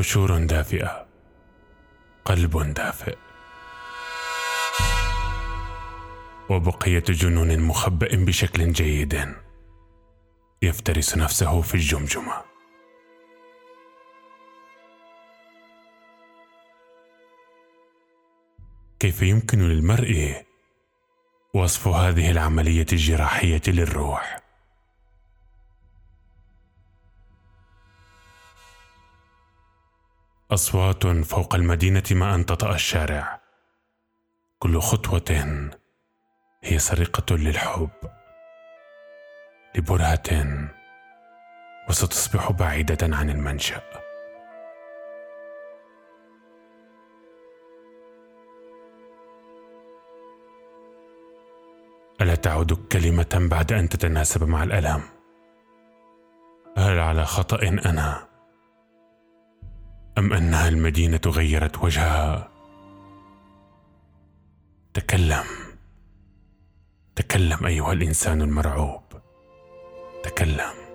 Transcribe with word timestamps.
قشور 0.00 0.38
دافئة 0.38 1.06
قلب 2.24 2.74
دافئ. 2.74 3.16
وبقية 6.50 7.04
جنون 7.08 7.60
مخبأ 7.60 8.08
بشكل 8.24 8.72
جيد 8.72 9.34
يفترس 10.62 11.16
نفسه 11.16 11.60
في 11.60 11.74
الجمجمة. 11.74 12.42
كيف 19.00 19.22
يمكن 19.22 19.58
للمرء 19.58 20.44
وصف 21.54 21.88
هذه 21.88 22.30
العملية 22.30 22.86
الجراحية 22.92 23.62
للروح؟ 23.68 24.39
أصوات 30.52 31.06
فوق 31.06 31.54
المدينة 31.54 32.02
ما 32.10 32.34
أن 32.34 32.46
تطأ 32.46 32.74
الشارع. 32.74 33.40
كل 34.58 34.80
خطوة 34.80 35.70
هي 36.62 36.78
سرقة 36.78 37.36
للحب. 37.36 37.90
لبرهة 39.74 40.68
وستصبح 41.88 42.52
بعيدة 42.52 43.16
عن 43.16 43.30
المنشأ. 43.30 43.82
ألا 52.20 52.34
تعد 52.34 52.72
كلمة 52.72 53.48
بعد 53.50 53.72
أن 53.72 53.88
تتناسب 53.88 54.48
مع 54.48 54.62
الألم؟ 54.62 55.02
هل 56.76 56.98
على 56.98 57.24
خطأ 57.24 57.62
أنا؟ 57.62 58.29
أم 60.18 60.32
انها 60.32 60.68
المدينة 60.68 61.20
غيرت 61.26 61.84
وجهها؟ 61.84 62.48
تكلم. 64.94 65.44
تكلم 67.16 67.66
أيها 67.66 67.92
الإنسان 67.92 68.42
المرعوب. 68.42 69.02
تكلم. 70.22 70.89